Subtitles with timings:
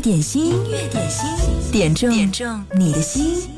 [0.00, 3.50] 点心，音乐点心，点中点中你的心。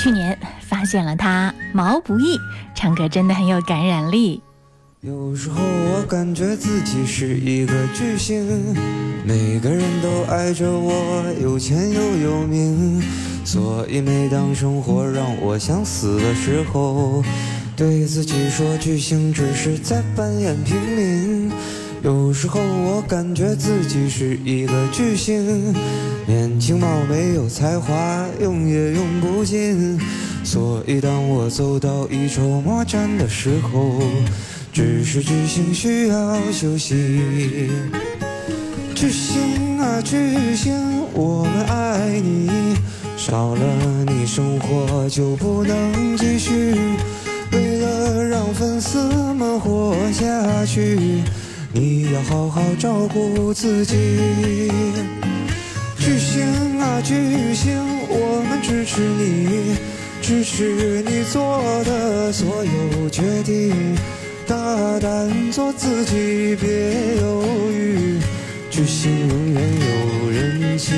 [0.00, 2.38] 去年发现了他，毛不易
[2.72, 4.40] 唱歌真的很有感染力。
[5.00, 8.76] 有时候我感觉自己是一个巨星，
[9.28, 13.02] 每个人都爱着我，有钱又有名，
[13.44, 17.22] 所以每当生活让我想死的时候，
[17.76, 21.52] 对自己说巨星只是在扮演平民。
[22.02, 25.74] 有时候我感觉自己是一个巨星，
[26.26, 30.00] 年轻貌美有才华，用也用不尽，
[30.42, 34.00] 所以当我走到一筹莫展的时候。
[34.70, 37.20] 只是巨星需要休息。
[39.00, 40.74] 巨星啊巨星，
[41.14, 42.74] 我们爱你，
[43.16, 43.62] 少了
[44.08, 46.74] 你生活就不能继续。
[47.52, 48.98] 为了让粉丝
[49.34, 51.22] 们活下去，
[51.72, 53.94] 你要好好照顾自己。
[55.96, 59.76] 巨星啊巨星，我们支持你，
[60.20, 63.96] 支持你做的所有决定。
[64.44, 68.18] 大胆做自己，别犹豫，
[68.78, 70.94] 巨星永远有人气。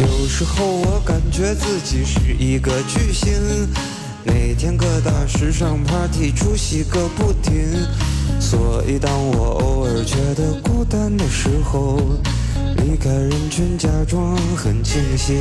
[0.00, 3.30] 有时候我感觉自己是一个巨星。
[4.24, 7.52] 每天各大时尚 party 出席个不停，
[8.42, 11.96] 所以当我偶尔觉得孤单的时候，
[12.76, 15.40] 离开人群假装很清醒。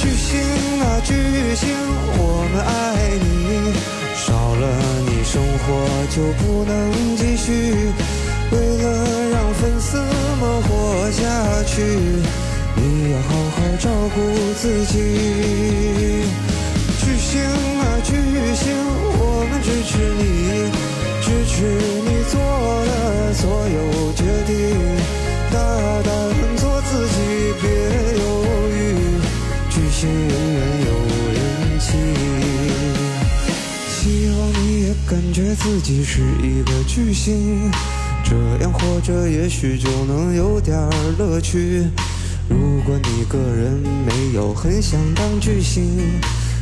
[0.00, 0.40] 巨星
[0.80, 1.12] 啊巨
[1.56, 1.68] 星，
[2.16, 2.70] 我们爱
[3.20, 3.74] 你，
[4.16, 4.64] 少了
[5.04, 5.66] 你生活
[6.14, 6.70] 就不能
[7.16, 7.50] 继续。
[8.52, 8.84] 为了
[9.30, 11.20] 让粉丝们活下
[11.64, 11.82] 去，
[12.76, 14.16] 你要好好照顾
[14.60, 14.94] 自己。
[17.00, 18.10] 巨星啊巨
[18.54, 18.72] 星，
[19.18, 19.20] 我
[19.50, 20.22] 们支持你，
[21.32, 22.38] 失去你做
[22.84, 24.52] 的所有决定，
[25.50, 25.56] 大
[26.02, 26.12] 胆
[26.58, 27.14] 做自己，
[27.58, 27.70] 别
[28.20, 28.22] 犹
[28.68, 28.76] 豫，
[29.70, 30.92] 巨星永远有
[31.32, 31.40] 人
[31.80, 31.86] 气。
[33.88, 37.70] 希望你也感觉自己是一个巨星，
[38.22, 40.78] 这样活着也许就能有点
[41.18, 41.88] 乐趣。
[42.46, 43.72] 如果你个人
[44.04, 45.98] 没有很想当巨星。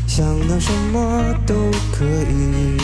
[0.07, 1.55] 想当什么都
[1.93, 2.75] 可以。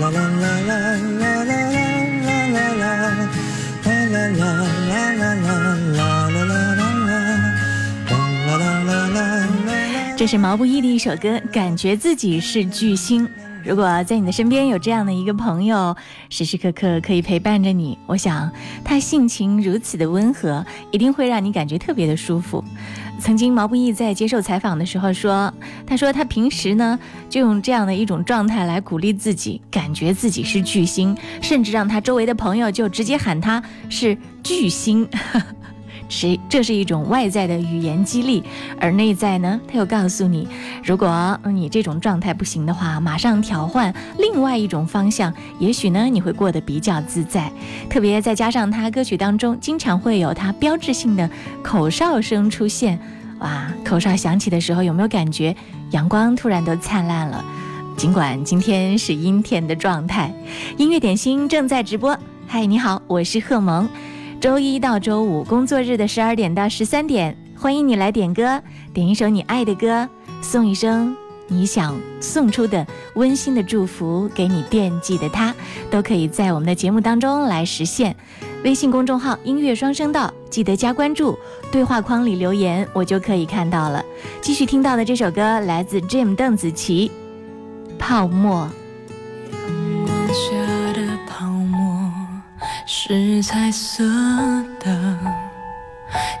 [0.00, 0.74] 啦啦啦啦
[1.20, 3.30] 啦啦啦啦啦啦啦，
[3.84, 6.48] 啦啦啦啦啦啦啦啦啦啦
[8.08, 9.26] 啦啦啦啦
[9.66, 9.76] 啦。
[10.16, 13.28] 这是毛不易的一首歌，感觉自己是巨星。
[13.64, 15.96] 如果在你的身边有这样的一个朋友，
[16.28, 18.52] 时时刻刻可以陪伴着你，我想
[18.84, 22.62] 他性情如此的温和，一定会让你感觉特别的舒服。
[23.18, 25.52] 曾经毛不易在接受采访的时候说
[25.86, 26.98] ：“他说他平时呢
[27.30, 35.08] 就用这样的一种状态来鼓励自己，感觉自己是巨星，甚至让他周围的朋友就直接喊他是巨星。
[36.08, 38.42] 是，这是一种外在的语言激励，
[38.78, 40.46] 而内在呢，他又告诉你，
[40.84, 47.50] 如果你这种状态不行的话，马上调换另外一种方向，也许呢你会过得比较自在。
[47.88, 51.28] 特别再加上他歌曲当中经常会有他标志性的
[51.62, 52.98] 口哨声出现，
[53.40, 55.56] 哇，口哨响起的时候，有没有感觉
[55.90, 57.44] 阳光突然都灿烂了？
[57.96, 60.32] 尽管今天是阴天的状态，
[60.76, 62.16] 音乐点心正在直播。
[62.46, 63.88] 嗨，你好，我是贺萌。
[64.44, 68.60] 周一到周五工作日的十二点到十三点，欢迎你来点歌，
[68.92, 70.06] 点一首你爱的歌，
[70.42, 71.16] 送一声
[71.48, 75.54] 你想送出的温馨的祝福给你惦记的他，
[75.90, 78.14] 都可以在我们的节目当中来实现。
[78.64, 81.38] 微信公众号音乐双声道，记得加关注，
[81.72, 84.04] 对话框里留言我就可以看到了。
[84.42, 87.10] 继续听到的这首歌来自 Jim 邓紫棋，
[87.98, 88.68] 《泡沫》。
[92.86, 94.04] 是彩色
[94.78, 95.18] 的，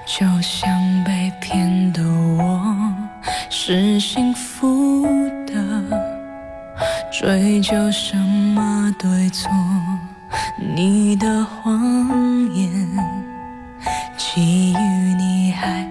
[0.04, 0.70] 就像
[1.02, 2.92] 被骗的我
[3.48, 5.06] 是幸福
[5.46, 5.54] 的，
[7.10, 9.50] 追究什么对错？
[10.76, 11.80] 你的谎
[12.54, 12.70] 言，
[14.18, 14.76] 基于
[15.14, 15.88] 你还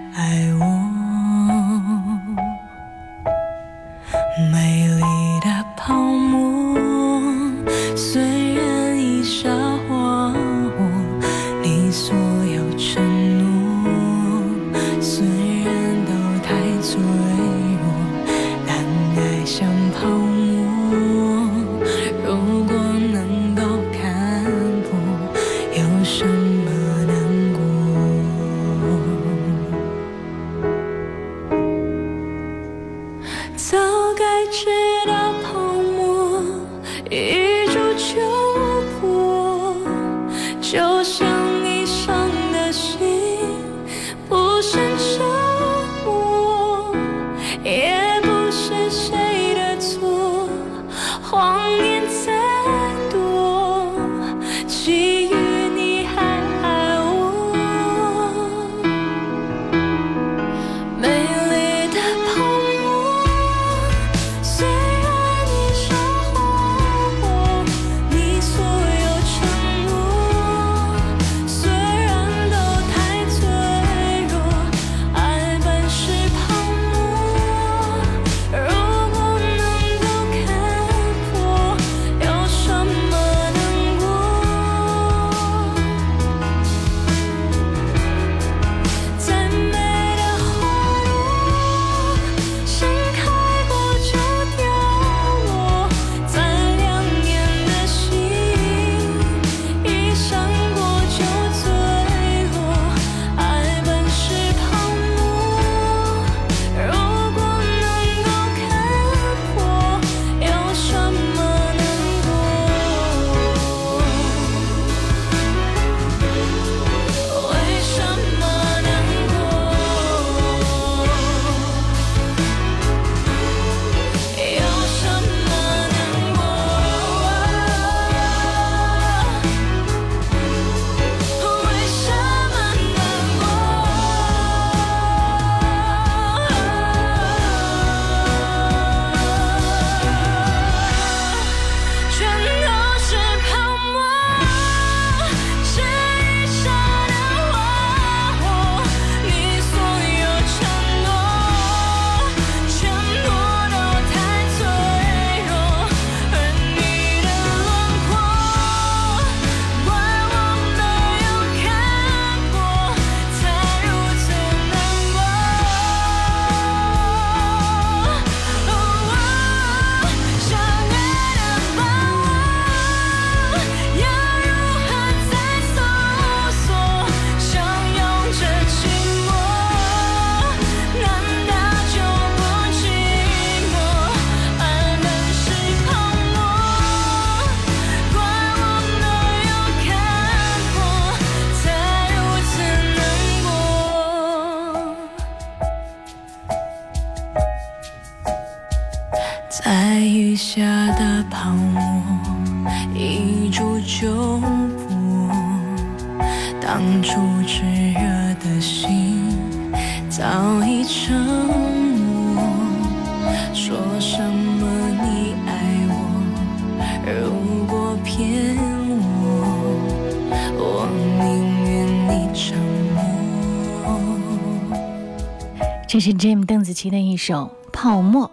[225.94, 228.28] 这是 Jim 邓紫棋的一首《泡沫》。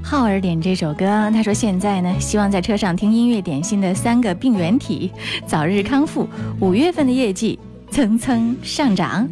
[0.00, 5.10] 浩儿点这首歌，他说现在呢，希望在车上听音乐点心的三个病原体
[5.44, 6.28] 早日康复。
[6.60, 7.58] 五月份的业绩
[7.90, 9.28] 蹭蹭上涨。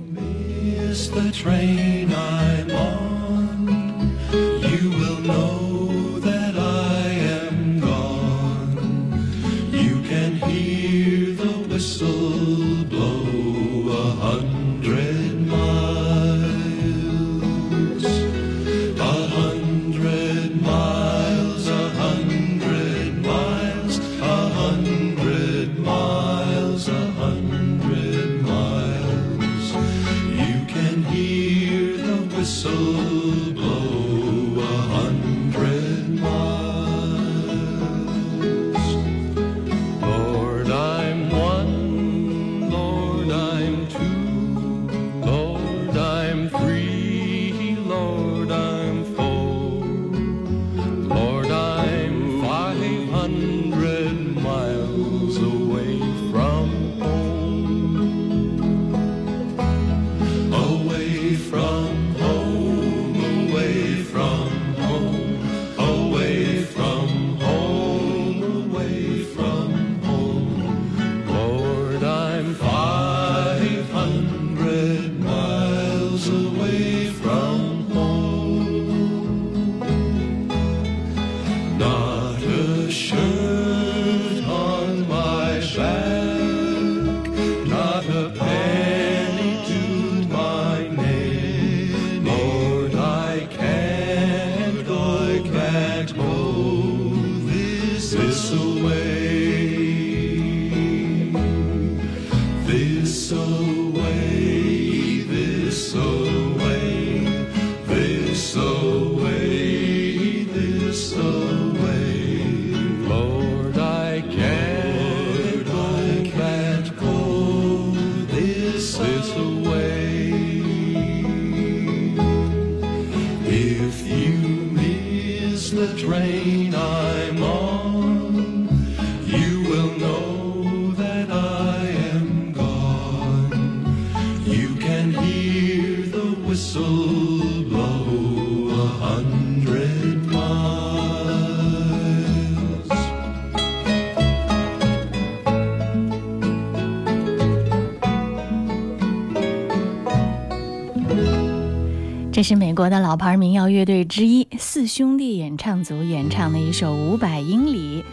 [152.88, 158.04] 的老牌民谣乐队之一四兄弟演唱组演唱的一首《五百英里》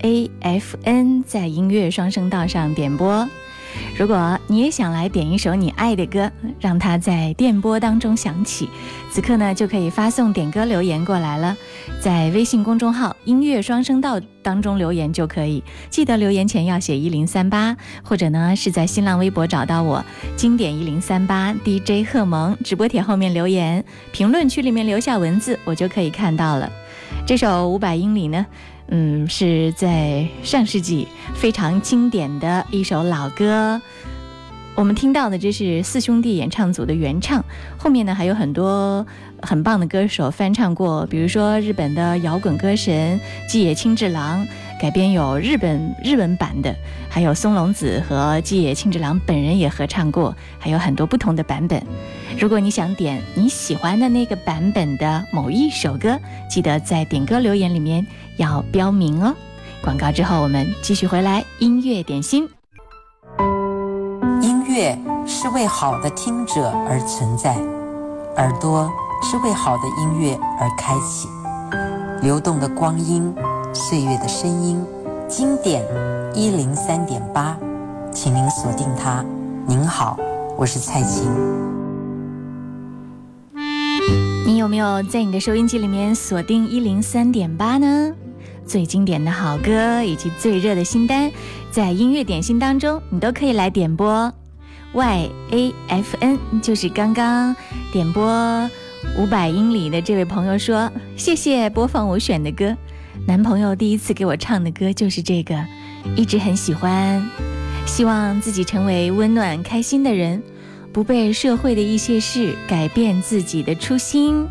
[0.00, 3.28] ，YAFN 在音乐双声道上点播。
[3.98, 8.68] 如果你也想来点一首你爱的歌，让它在电波当中响起，
[9.10, 11.56] 此刻呢就可以发送点歌留言过来了，
[12.00, 15.64] 在微信公众号“音乐双声道”当中留言就可以。
[15.90, 20.04] 记得留言前要写一零三八，或者呢是在新浪微博找到我
[20.36, 26.70] “经典一零三八 DJ 贺萌”直播帖后面留言，评论区里面留下文字，我就可以看到了。
[27.26, 28.46] 这首《五百英里》呢，
[28.88, 33.80] 嗯，是在上世纪非常经典的一首老歌。
[34.74, 37.44] 我们听到的这是四兄弟演唱组的原唱，
[37.76, 39.04] 后面呢还有很多
[39.42, 43.18] 很棒的歌手翻唱过，比如说日本的摇滚歌神
[43.48, 44.46] 吉野清治郎
[44.78, 46.74] 改编有日本日文版的，
[47.08, 51.82] 还有松隆子和纪野庆之郎本人也合唱过，还有很多不同的版本。
[52.38, 56.16] 如果你想点你喜欢的那个版本的某一首歌，
[56.48, 58.06] 记得在点歌留言里面
[58.36, 59.34] 要标明哦。
[59.82, 62.48] 广告之后我们继续回来音乐点心。
[64.40, 67.56] 音乐是为好的听者而存在，
[68.36, 68.88] 耳朵
[69.22, 71.28] 是为好的音乐而开启。
[72.22, 73.32] 流动的光阴，
[73.74, 74.82] 岁月的声音，
[75.28, 75.84] 经典
[76.34, 77.56] 一零三点八，
[78.12, 79.24] 请您锁定它。
[79.66, 80.18] 您好，
[80.56, 81.28] 我是蔡琴。
[84.46, 88.12] 你有没有在你的收音机里面锁定一零三点八呢？
[88.66, 91.30] 最经典的好歌以及最热的新单，
[91.70, 94.32] 在音乐点心当中，你都可以来点播。
[94.92, 97.54] Y A F N 就是刚刚
[97.92, 98.68] 点播
[99.18, 102.74] 五百英里的这位朋友说：“谢谢播放我选的歌，
[103.28, 105.62] 男朋友第一次给我唱的歌就是这个，
[106.16, 107.22] 一直很喜欢。
[107.84, 110.42] 希望自己成为温暖开心的人，
[110.94, 114.46] 不被社会的一些事改变自己的初心。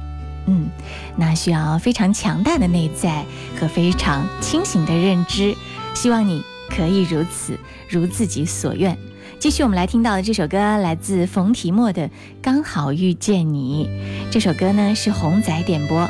[0.46, 0.70] 嗯，
[1.16, 3.26] 那需要非常强大的内在
[3.60, 5.56] 和非常清醒的认知。
[5.96, 7.58] 希望你可以如此，
[7.90, 8.96] 如自己所愿。”
[9.42, 12.08] 继续，我们来听到的这首歌来自冯提莫的
[12.44, 13.90] 《刚好遇见你》。
[14.32, 16.08] 这首歌呢是红仔点播，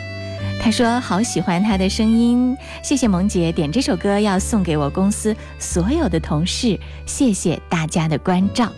[0.60, 8.72] 他说好喜欢他的声音，谢谢萌姐点这首歌，要送给我公司所有的同事，谢谢大家的关照。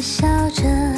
[0.00, 0.97] 笑着，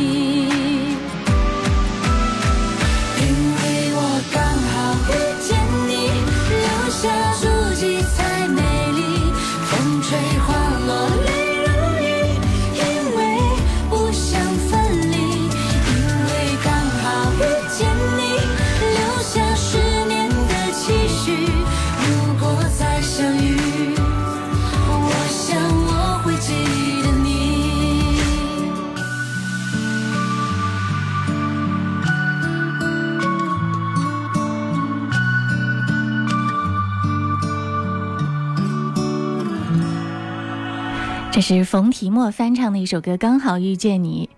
[41.41, 44.29] 是冯提莫翻唱的一首歌《刚好遇见你》，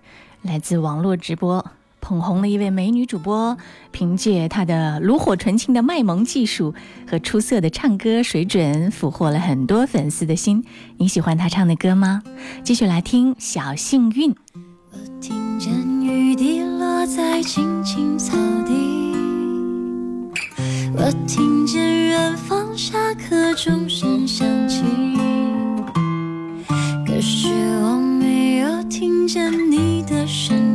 [0.48, 1.64] 来自网络直播
[2.00, 3.58] 捧红了一位美女主播，
[3.92, 6.74] 凭借她的炉火纯青的卖萌技术
[7.06, 10.64] 和出色的唱歌水准，俘获了很多粉丝的心。
[10.96, 12.22] 你喜欢她唱的歌吗？
[12.62, 14.32] 继续来听《小幸运》。
[14.90, 19.12] 我听见雨滴落在青青草地，
[20.96, 24.82] 我听见远方下课钟声响起，
[27.26, 27.48] 是
[27.82, 30.73] 我没有听见你的声音，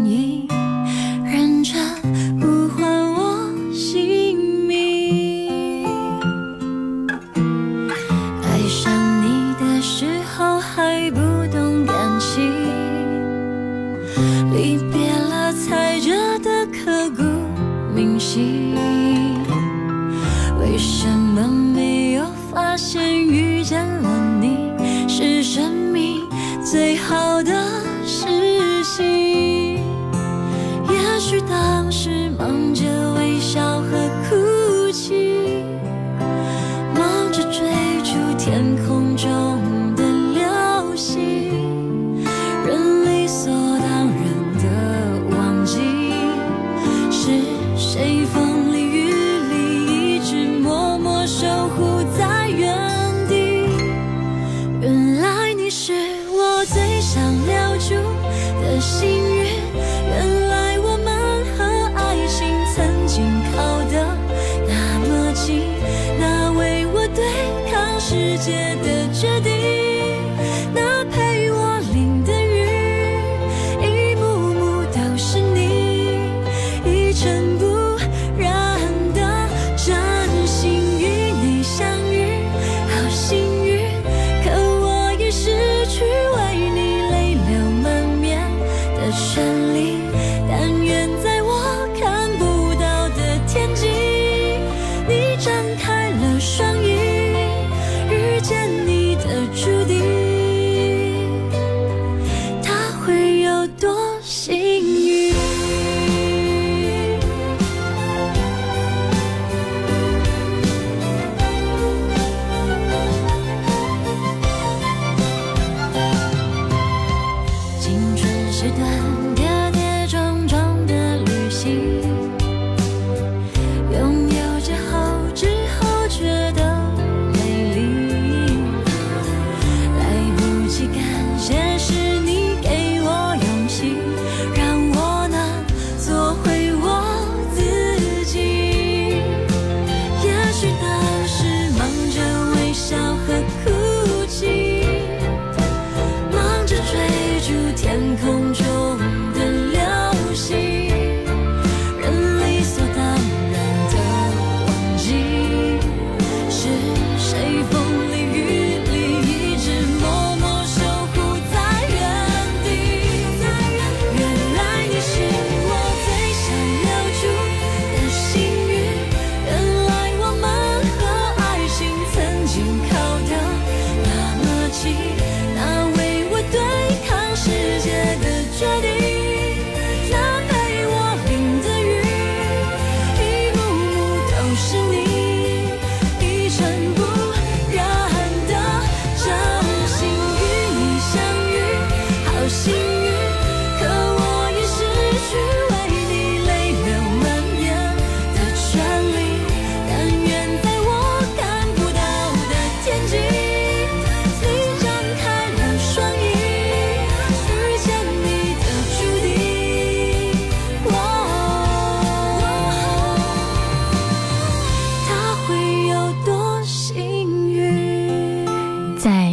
[32.40, 33.09] 望，着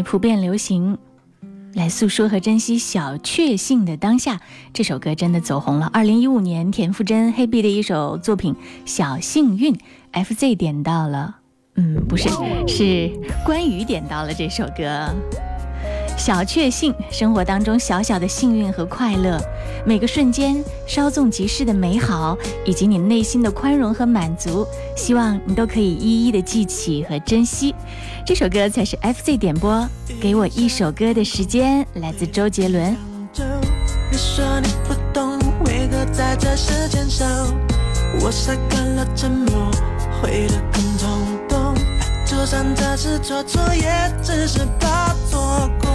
[0.08, 0.96] 普遍流行，
[1.74, 4.40] 来诉说和珍惜小确幸的当下，
[4.72, 5.90] 这首歌真的走红了。
[5.92, 9.74] 二零一五年，田馥甄黑碧的一首作品《小幸运》
[10.12, 11.38] ，FZ 点到了，
[11.74, 12.28] 嗯，不是，
[12.68, 13.10] 是
[13.44, 15.12] 关羽点到了这首歌。
[16.16, 19.38] 小确幸，生活当中小小的幸运和快乐，
[19.84, 27.74] 每个瞬间稍纵即逝的美好，以及你内心的宽容和满足，希望你都可以一一的记起和珍惜。
[28.24, 29.86] 这首歌才是 FZ 点播，
[30.20, 32.96] 给我一首歌的时间，来自周杰伦。
[34.10, 37.22] 你说你不懂，为何在这时，
[38.20, 39.70] 我晒干了沉默，
[40.22, 41.15] 得。
[42.46, 45.90] 算这次错错也只是怕错过，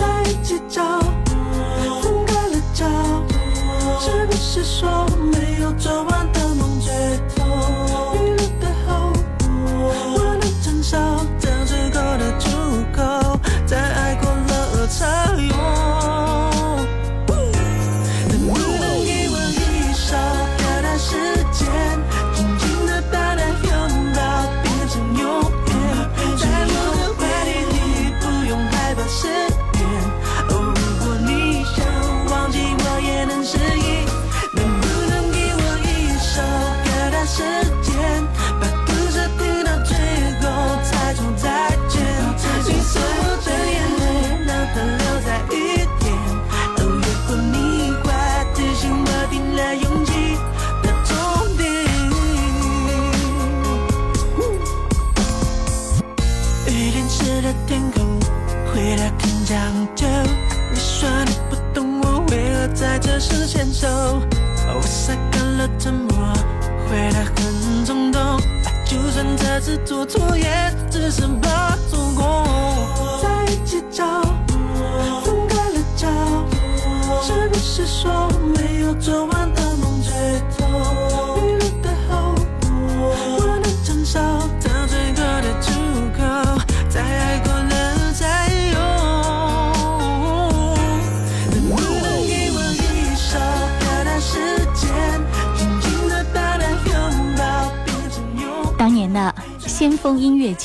[0.00, 0.82] 再计较，
[2.02, 2.84] 分开了脚，
[4.00, 6.75] 是不是说没有做完的梦？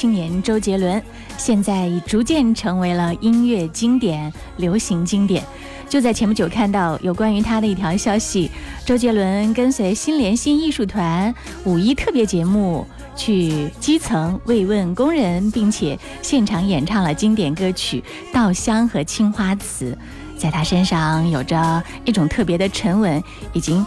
[0.01, 0.99] 青年周杰伦
[1.37, 5.43] 现在已逐渐成为了音乐经典流行经典
[5.87, 8.49] 就在前不久看到有关于他的一条消息
[8.83, 11.31] 周杰伦跟随心连心艺术团
[11.65, 12.83] 五一特别节目
[13.15, 19.95] 去基层慰问工人并且现场演唱了经典歌曲稻香和青花瓷。
[20.35, 23.85] 在他身上有着一种特别的沉稳已经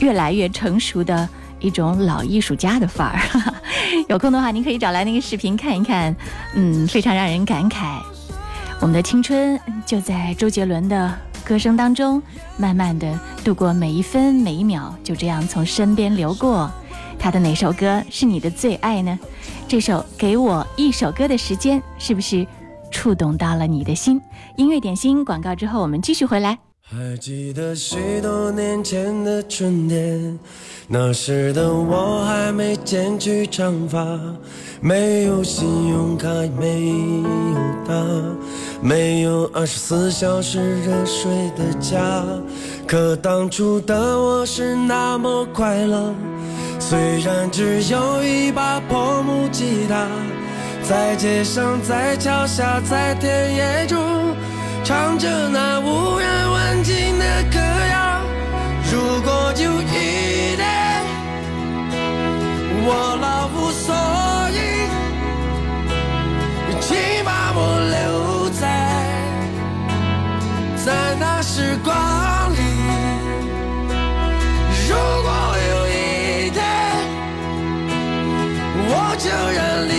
[0.00, 1.26] 越来越成熟的
[1.60, 3.20] 一种老艺术家的范儿。
[4.08, 6.14] 有空的话，您可以找来那个视频看一看，
[6.54, 7.98] 嗯，非常让人感慨。
[8.80, 11.12] 我们的青春就在周杰伦的
[11.44, 12.22] 歌声当中，
[12.56, 16.70] 慢慢的度过每一分每一秒，就这样从身边流过。
[17.18, 19.18] 他的哪首歌是你的最爱呢？
[19.66, 22.46] 这首《给我一首歌的时间》是不是
[22.92, 24.20] 触动到了你的心？
[24.56, 26.58] 音乐点心广告之后，我们继续回来。
[26.90, 30.38] 还记得许多年前的春天，
[30.86, 34.18] 那时的我还没剪去长发，
[34.80, 36.26] 没有信用卡，
[36.58, 37.28] 没有
[37.86, 37.94] 他，
[38.80, 42.24] 没有二十四小时热水的家。
[42.86, 46.14] 可当初的我是那么快乐，
[46.80, 50.08] 虽然只有一把破木吉他，
[50.82, 54.27] 在街上，在桥下，在田野中。
[54.88, 58.22] 唱着那无人问津的歌谣。
[58.90, 60.64] 如果有一天
[62.86, 62.88] 我
[63.20, 63.94] 老无所
[64.50, 64.56] 依，
[66.80, 68.64] 请把我留在
[70.82, 71.92] 在那时光
[72.54, 72.56] 里。
[74.88, 75.28] 如果
[75.68, 76.64] 有一天
[78.88, 79.92] 我就要离，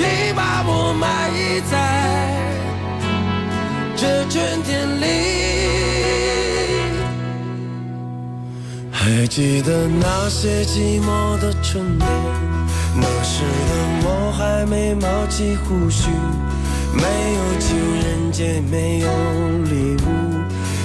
[0.00, 1.30] 请把我埋
[1.70, 1.76] 在。
[3.94, 5.04] 这春天里，
[8.90, 12.08] 还记得那些寂寞的春天，
[12.96, 13.72] 那时的
[14.04, 16.08] 我还没冒起胡须，
[16.94, 17.02] 没
[17.34, 19.08] 有情人节，没有
[19.64, 20.08] 礼物，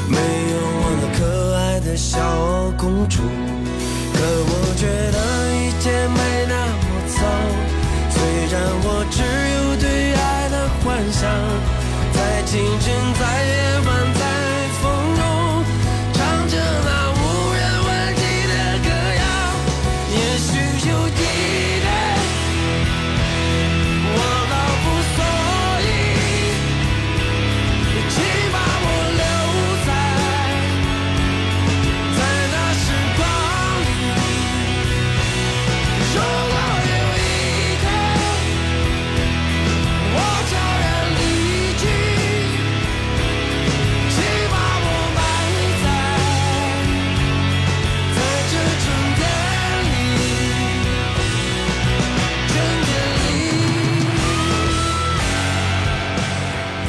[0.09, 2.19] 没有我那可爱的小
[2.77, 3.21] 公主。
[4.13, 5.17] 可我觉得
[5.55, 7.17] 一切没那么糟，
[8.51, 11.23] 然我只有对爱的幻想。
[12.13, 13.53] 在清晨，在夜
[13.85, 13.89] 晚，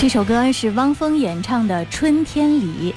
[0.07, 2.95] 这首歌是汪峰演唱的《春天里》，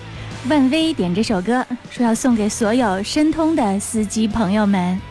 [0.48, 5.09] 万威点这首歌说要送给所有申通的司机朋友们。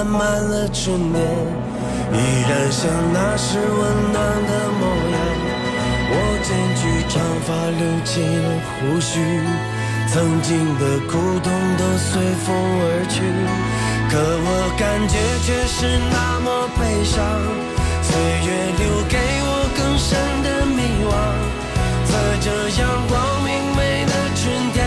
[0.00, 2.16] 刻烂漫了春年，依
[2.48, 4.16] 然像那时温暖
[4.48, 4.82] 的模
[5.12, 5.16] 样。
[6.12, 8.48] 我剪去长发，留起了
[8.80, 9.12] 胡须，
[10.08, 12.08] 曾经的苦痛都随
[12.46, 12.48] 风
[12.80, 13.20] 而去，
[14.10, 15.76] 可我感觉却是
[16.10, 16.48] 那么
[16.80, 17.20] 悲伤。
[18.02, 18.16] 岁
[18.48, 18.48] 月
[18.80, 21.12] 留给我更深的迷惘。
[22.08, 22.48] 在这
[22.80, 24.40] 阳光明媚的春
[24.72, 24.80] 天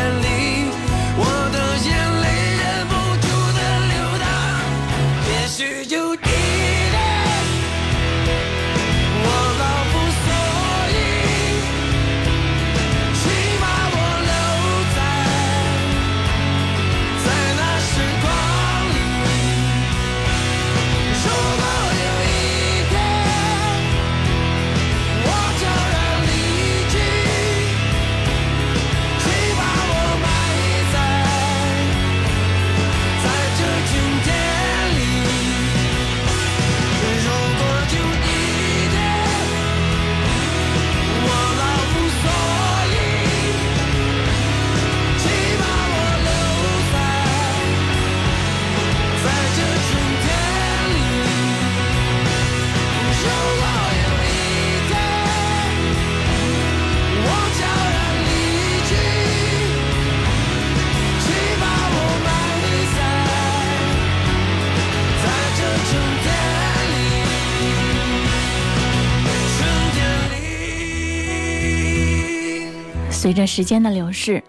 [73.33, 74.43] 随着时间的流逝，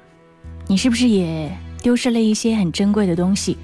[0.67, 3.57] 你是不是也丢失了一些很珍贵的东西？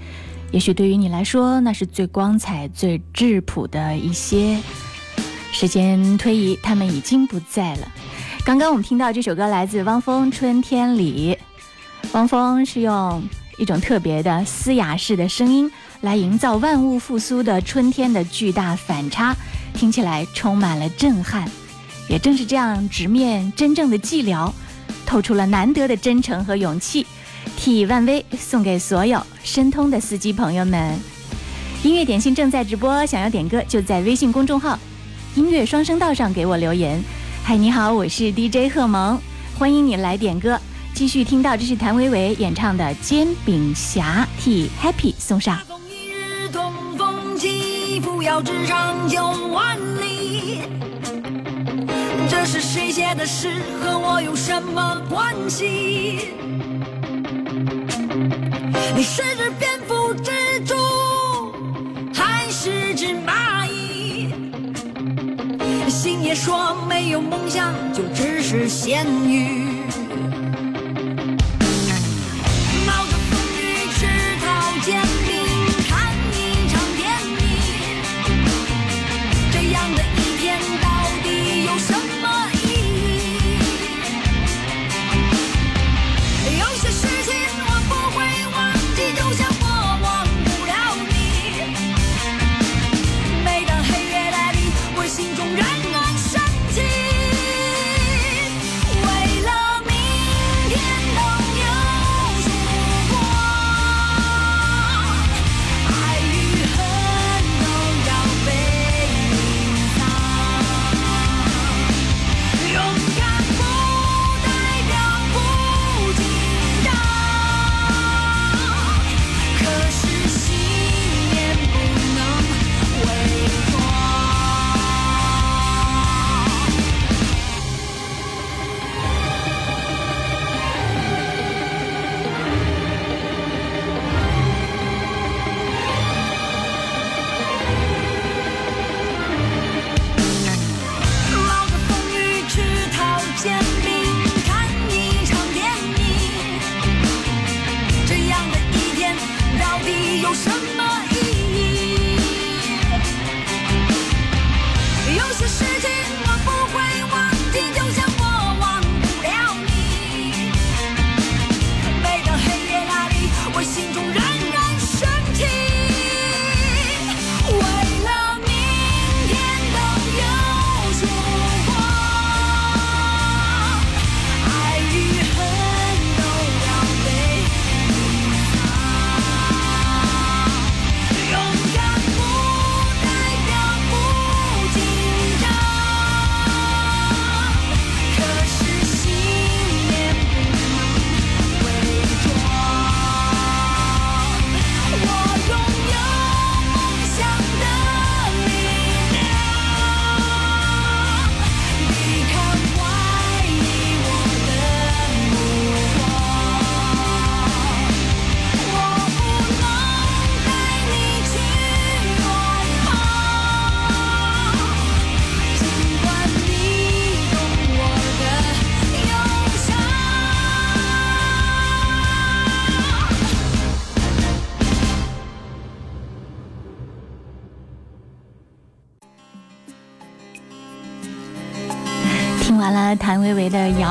[0.51, 4.59] 也许对于你来说，那是最光彩、最质朴的一些。
[5.53, 7.93] 时间推移，他们已经不在了。
[8.47, 11.37] 刚刚我们听到这首歌来自汪峰《春天里》，
[12.13, 13.23] 汪峰是用
[13.59, 19.37] 一种特别的嘶哑式的声音来营造万物复苏的春天的巨大反差，
[19.75, 21.47] 听起来充满了震撼。
[22.09, 24.51] 也正是这样直面真正的寂寥，
[25.07, 27.07] 透出了难得的真诚和勇气。
[27.57, 30.99] 替万威送给所有申通的司机朋友们。
[31.83, 34.79] 音乐点心正在直播，想要点歌就在微信公众号
[35.35, 37.03] “音乐双声道”上给我留言。
[37.43, 39.19] 嗨，你好，我是 DJ 贺萌，
[39.59, 40.59] 欢迎你来点歌。
[40.93, 45.59] 继续听到，这是谭维维演唱的《煎饼侠》，替 Happy 送上。
[45.67, 50.80] 风一日痛风起，扶摇直长九万里。
[52.43, 53.51] 这是谁写的诗？
[53.83, 56.31] 和我有什么关系？
[58.97, 60.31] 你是只蝙蝠、蜘
[60.65, 60.75] 蛛，
[62.15, 64.33] 还是只蚂蚁？
[65.91, 69.83] 星爷说没有梦想就只是咸鱼。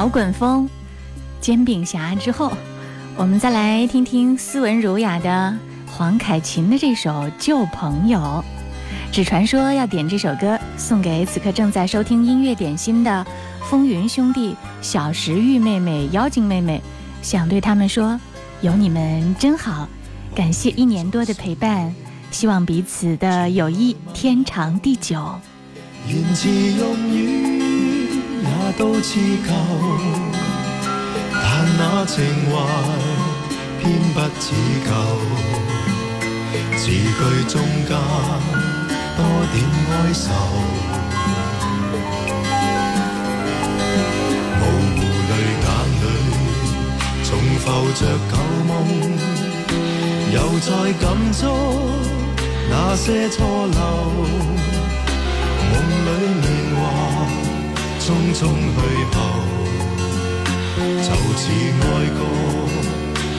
[0.10, 0.66] 滚风
[1.40, 2.52] 《煎饼侠》之后，
[3.16, 8.20] 我们再来听听斯文儒雅的黄凯芹的这首《旧朋友》。
[9.12, 13.26] 只传说要点这首歌送给此刻正在收听音乐点心的
[13.70, 16.82] 风云兄弟、小石玉妹妹、妖精妹妹，
[17.22, 18.20] 想对他们说：
[18.62, 19.88] 有你们真好，
[20.36, 21.94] 感谢一年多的陪伴，
[22.32, 25.40] 希望彼此的友谊天长地久。
[28.80, 29.52] 都似舊，
[31.34, 31.44] 但
[31.78, 32.56] 那情懷
[33.78, 34.56] 偏不似
[34.88, 34.90] 舊。
[36.78, 37.92] 字句中間
[39.18, 39.20] 多
[39.52, 39.56] 點
[39.92, 40.24] 哀愁，
[44.56, 44.62] 模
[44.96, 45.32] 糊淚
[45.66, 45.68] 眼
[46.00, 46.04] 裏
[47.26, 47.28] 重
[47.60, 47.68] 浮
[48.00, 48.34] 着舊
[48.70, 48.72] 夢，
[50.34, 50.68] 又再
[51.02, 51.42] 感触
[52.70, 53.38] 那些錯
[53.76, 53.78] 漏。
[58.10, 58.42] 匆匆
[58.74, 58.78] 去
[59.14, 59.18] 後，
[61.04, 61.44] 就似
[61.80, 61.86] 爱
[62.18, 62.20] 歌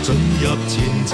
[0.05, 0.07] 进
[0.41, 0.73] 入前
[1.07, 1.13] 奏。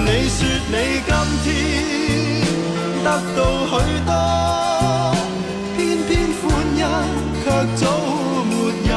[0.00, 0.40] 你说
[0.72, 1.12] 你今
[1.44, 1.46] 天
[3.04, 3.38] 得到
[3.68, 3.70] 许
[4.06, 4.10] 多，
[5.76, 6.10] 偏偏
[6.40, 6.42] 欢
[6.74, 6.80] 欣
[7.44, 7.82] 却早
[8.48, 8.50] 没
[8.88, 8.90] 有。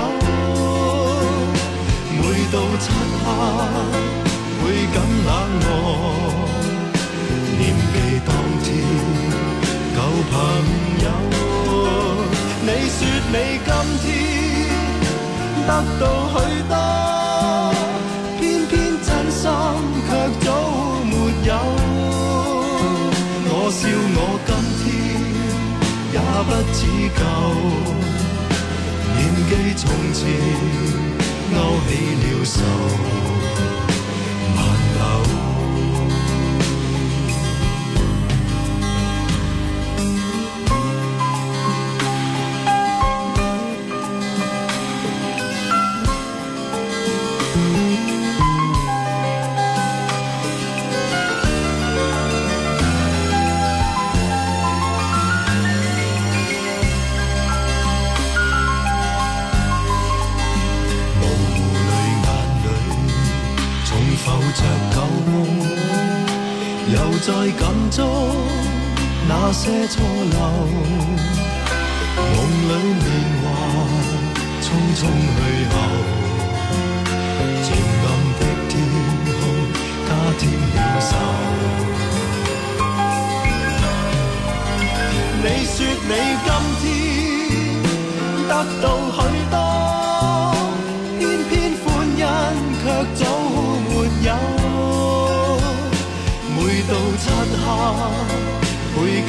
[2.15, 2.20] 每
[2.54, 2.84] 到漆
[3.26, 3.28] 黑，
[4.62, 4.63] 会
[4.94, 5.70] 感冷漠，
[10.30, 10.34] 朋
[11.04, 11.06] 友。
[12.63, 13.00] 你说
[13.32, 13.69] 你今
[14.04, 14.06] 天
[15.65, 15.69] 得
[16.00, 16.34] 到许
[16.69, 16.74] 多，
[18.40, 19.42] 偏偏真心
[20.08, 20.10] 却
[20.46, 20.48] 早
[21.06, 21.12] 没
[21.48, 21.50] 有。
[23.54, 23.80] 我笑
[24.15, 24.50] 我今
[24.80, 24.84] 天
[26.13, 26.15] 也
[26.48, 26.80] 不似
[27.17, 27.22] 旧，
[29.17, 29.19] 念
[29.50, 29.82] 记从
[30.13, 30.19] 前
[31.54, 31.56] 勾
[31.88, 31.90] 起
[32.22, 32.56] 了愁，
[34.56, 34.58] 万
[34.96, 35.40] 缕。
[69.64, 70.40] 些错漏。
[72.18, 72.38] 梦
[72.68, 73.08] 里年
[73.44, 73.46] 华
[74.60, 75.00] 匆匆
[75.38, 75.40] 去
[75.70, 75.78] 后，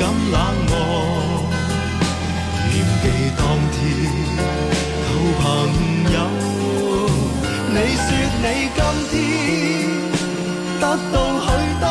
[0.03, 0.36] 黑，倍感冷
[0.68, 0.72] 漠，
[2.70, 3.05] 念記
[3.38, 3.40] 當
[3.70, 3.78] 天
[5.07, 5.09] 舊
[5.40, 5.42] 朋
[6.12, 6.16] 友。
[7.74, 8.09] 你說
[8.42, 8.80] 你今
[9.11, 9.12] 天
[10.80, 10.82] 得
[11.12, 11.46] 到許
[11.80, 11.84] 多，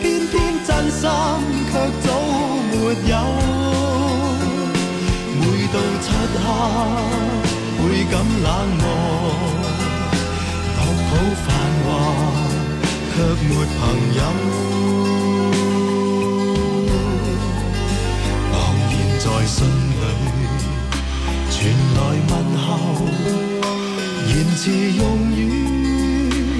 [0.00, 0.34] 偏偏
[0.66, 1.02] 真心
[1.70, 2.06] 卻早
[2.72, 2.74] 沒
[3.10, 3.12] 有。
[5.38, 5.42] 每
[5.72, 6.06] 到漆
[6.42, 6.44] 黑，
[7.82, 8.48] 会感冷
[8.80, 8.84] 漠，
[10.76, 11.12] 樂譜
[11.44, 11.48] 繁
[11.84, 11.88] 華，
[13.14, 13.80] 卻沒朋
[14.14, 14.20] 友。
[19.46, 20.02] 然在心裏
[21.52, 21.54] 傳
[21.94, 22.68] 來問候，
[24.26, 25.38] 言辭用语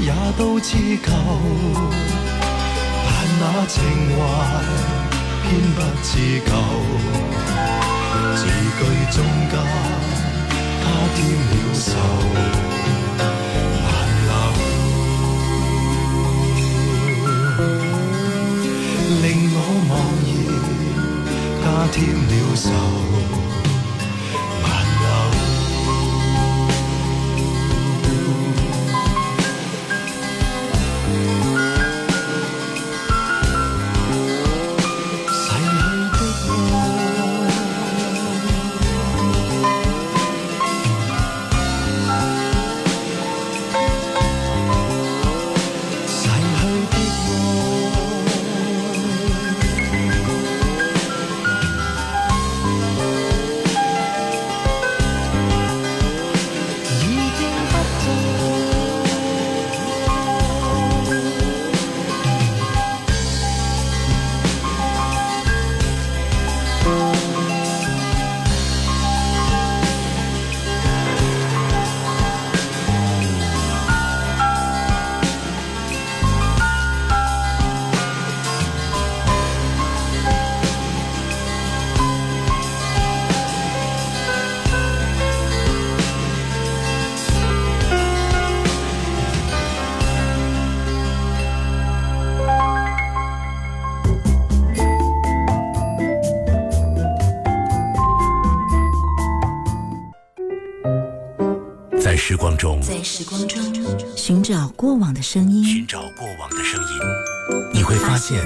[0.04, 1.10] 也都似旧，
[3.02, 3.10] 但
[3.40, 3.82] 那情
[4.14, 4.18] 怀
[5.42, 6.10] 偏不似
[6.46, 6.50] 旧。
[8.36, 8.40] 字
[8.78, 8.80] 句
[9.10, 9.18] 中
[9.50, 9.54] 间
[10.80, 10.84] 他
[11.16, 11.18] 添
[11.50, 11.90] 了愁，
[21.76, 23.15] 加添了愁，
[103.16, 103.58] 时光中
[104.14, 106.98] 寻找过往的声音，寻找过往的声音，
[107.72, 108.38] 你会发现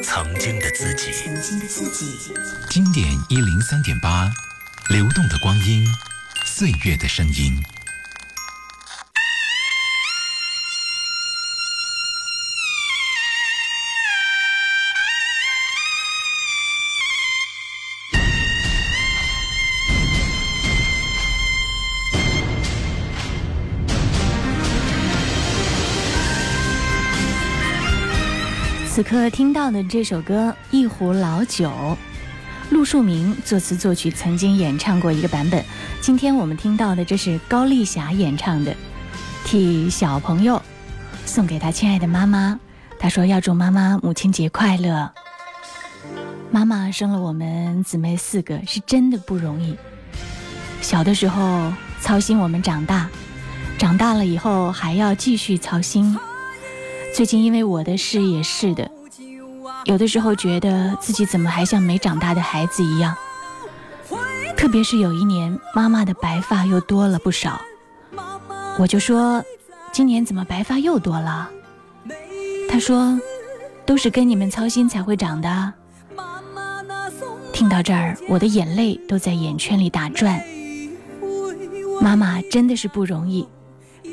[0.00, 1.10] 曾经的自己。
[1.10, 2.32] 曾经的自己。
[2.70, 4.30] 经典一零三点八，
[4.90, 5.84] 流动的光阴，
[6.46, 7.60] 岁月的声音。
[28.94, 31.70] 此刻听到的这首歌《一壶老酒》，
[32.68, 35.64] 陆树铭作词作曲，曾经演唱过一个版本。
[36.02, 38.76] 今天我们听到的，这是高丽霞演唱的，
[39.46, 40.60] 替小朋友
[41.24, 42.60] 送给他亲爱的妈妈。
[42.98, 45.10] 他说要祝妈妈母亲节快乐。
[46.50, 49.74] 妈妈生了我们姊妹四个，是真的不容易。
[50.82, 51.72] 小的时候
[52.02, 53.08] 操心我们长大，
[53.78, 56.14] 长大了以后还要继续操心。
[57.14, 58.90] 最近因为我的事也是的，
[59.84, 63.14] 有的时候觉得自己怎么还像没长大的孩子一样。
[64.56, 67.60] 特别是有一年，妈妈的白发又多了不少，
[68.78, 69.44] 我就说
[69.92, 71.50] ：“今年怎么白发又多了？”
[72.68, 73.20] 她说
[73.84, 75.72] ：“都是跟你们操心才会长的。”
[77.52, 80.42] 听到这儿，我的眼泪都在眼圈里打转。
[82.00, 83.46] 妈妈真的是不容易，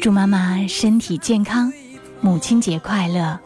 [0.01, 1.71] 祝妈妈身体健康，
[2.21, 3.39] 母亲节快乐。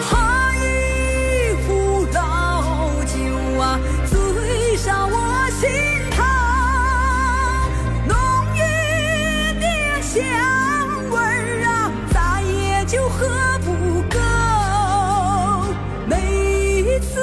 [0.00, 0.16] 喝
[0.54, 2.22] 一壶老
[3.04, 3.14] 酒
[3.60, 5.68] 啊，醉上我心
[6.12, 6.22] 头，
[8.06, 8.14] 浓
[8.54, 8.58] 郁
[9.60, 9.66] 的
[10.00, 10.18] 香
[11.10, 13.26] 味儿啊，再也就喝
[13.64, 13.68] 不
[14.08, 14.16] 够。
[16.06, 16.14] 每
[16.80, 17.20] 一次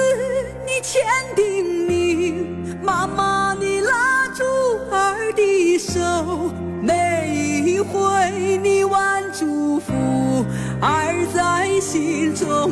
[0.66, 1.02] 你千
[1.34, 4.44] 叮咛，妈妈你拉住
[4.92, 6.52] 儿的手，
[6.82, 8.00] 每一回
[9.48, 9.94] 祝福，
[10.82, 12.70] 儿在心中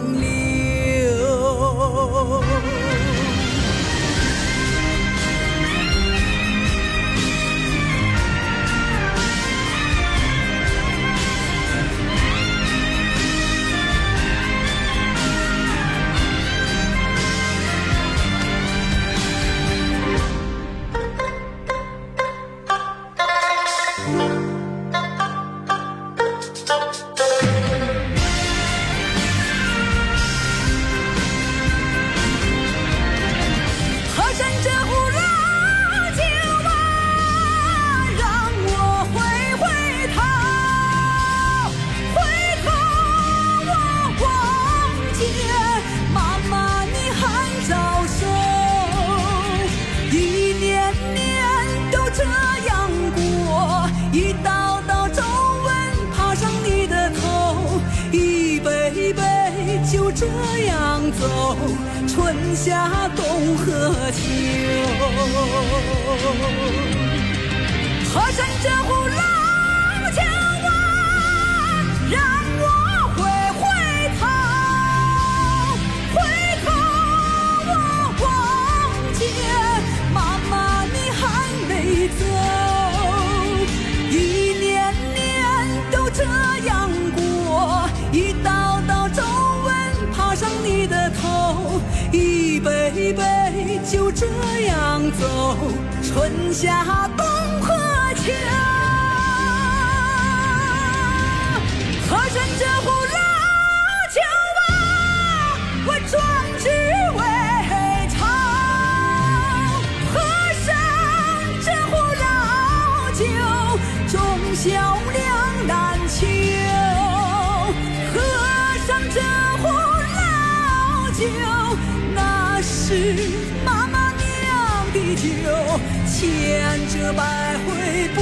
[127.13, 128.21] 百回不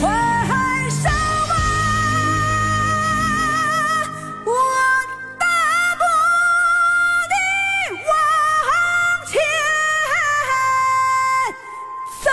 [0.00, 0.08] 回
[0.90, 1.54] 首啊！
[4.44, 4.50] 我
[5.38, 5.46] 大
[5.96, 6.02] 步
[7.30, 7.34] 地
[8.04, 8.10] 往
[9.26, 9.32] 前
[12.22, 12.26] 走。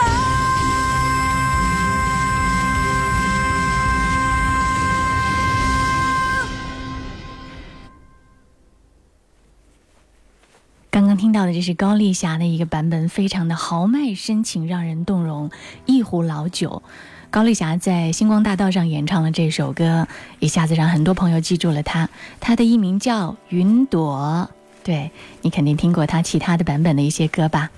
[10.90, 15.31] 刚刚听到的这是高丽霞的一个版本，非常的豪迈深情，让人动容。
[15.86, 16.84] 一壶老酒，
[17.30, 20.08] 高丽霞在星光大道上演唱了这首歌，
[20.40, 22.10] 一下子让很多朋友记住了她。
[22.40, 24.50] 她的艺名叫云朵，
[24.84, 25.12] 对
[25.42, 27.72] 你肯定听过她其他的版本的一些歌吧？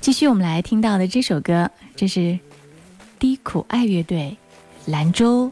[0.00, 2.38] 继续我们来听到的这首歌，这是
[3.18, 4.36] 低苦爱乐队
[4.90, 5.46] 《兰州》，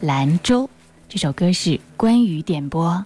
[0.00, 0.68] 兰州
[1.08, 3.04] 这首歌是关羽点播。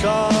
[0.00, 0.37] saw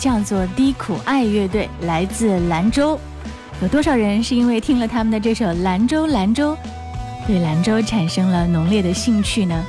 [0.00, 2.98] 叫做低苦爱乐队，来自兰州。
[3.60, 6.54] 有多少人是因为听了他们的这首《兰州兰州》，
[7.26, 9.62] 对兰州产生了浓烈的兴趣呢？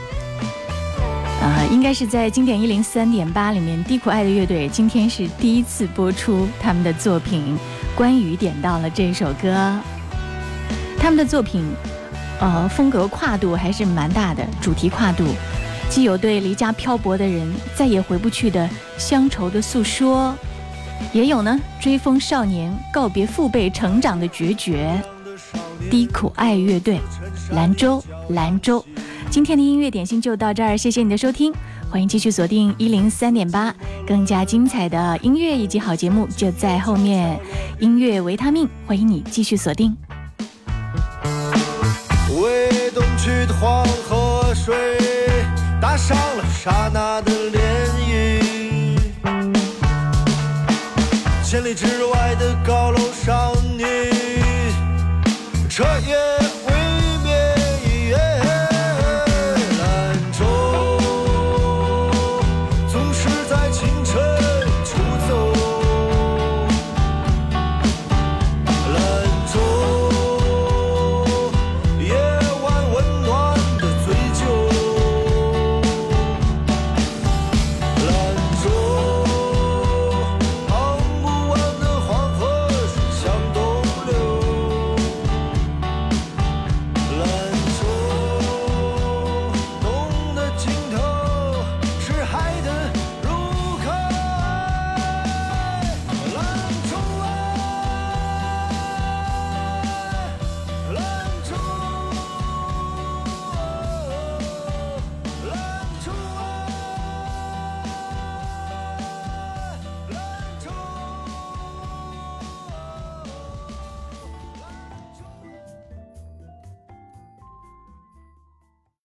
[1.42, 7.58] 啊、应该是在经典一零三点八里面，低苦爱的乐队今天是第一次播出他们的作品，
[7.94, 9.78] 关羽点到了这首歌。
[10.98, 11.66] 他们的作品，
[12.40, 15.26] 呃，风格跨度还是蛮大的，主题跨度，
[15.92, 18.68] 既有对离家漂泊的人再也回不去的
[18.98, 20.34] 乡愁的诉说，
[21.12, 24.98] 也有呢追风少年告别父辈成长的决绝。
[25.90, 26.98] 低苦爱乐队，
[27.52, 28.84] 兰州，兰州。
[29.30, 31.54] 今天的音乐点心就到这儿，谢谢你的收听，
[31.90, 33.76] 欢迎继续锁定一零三点八，
[34.08, 37.38] 更加精彩的音乐以及好节目就在后面。
[37.80, 39.94] 音乐维他命，欢迎你继续锁定。
[42.42, 44.74] 未东去的黄河水
[46.08, 47.60] 上了刹那的涟
[48.10, 48.12] 漪。
[51.44, 53.51] 千里之外的高楼上